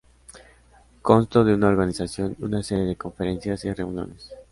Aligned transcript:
Constó 1.03 1.43
de 1.43 1.53
una 1.53 1.67
organización 1.67 2.35
y 2.39 2.43
una 2.43 2.63
serie 2.63 2.85
de 2.85 2.95
conferencias 2.95 3.63
y 3.65 3.71
reuniones. 3.71 4.33